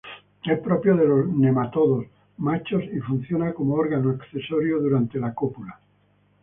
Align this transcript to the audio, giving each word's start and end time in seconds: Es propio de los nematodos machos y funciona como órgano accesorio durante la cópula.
Es 0.45 0.57
propio 0.61 0.95
de 0.97 1.05
los 1.07 1.27
nematodos 1.29 2.07
machos 2.39 2.83
y 2.91 2.99
funciona 3.01 3.53
como 3.53 3.75
órgano 3.75 4.09
accesorio 4.09 4.79
durante 4.79 5.19
la 5.19 5.35
cópula. 5.35 5.79